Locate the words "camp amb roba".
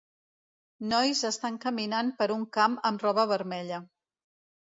2.57-3.27